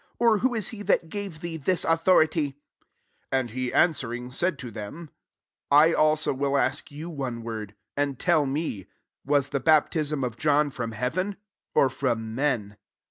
or 0.17 0.39
who 0.39 0.55
is 0.55 0.69
he 0.69 0.81
that 0.81 1.09
gave 1.09 1.41
thee 1.41 1.57
this 1.57 1.85
authority?" 1.85 2.57
3 3.29 3.39
And 3.39 3.49
he 3.51 3.71
an 3.71 3.91
swering, 3.91 4.31
said 4.33 4.57
to 4.57 4.71
them, 4.71 5.11
«'I 5.69 5.91
afso 5.91 6.35
will 6.35 6.57
ask 6.57 6.89
you 6.91 7.07
[one"] 7.07 7.43
word; 7.43 7.75
and 7.95 8.17
tell 8.17 8.47
me, 8.47 8.85
4 8.85 8.89
< 9.07 9.25
Was 9.35 9.49
the 9.49 9.59
baptism 9.59 10.23
of 10.23 10.37
John 10.37 10.71
from 10.71 10.93
heaven*, 10.93 11.37
or 11.75 11.87
from 11.87 12.33
men 12.33 12.77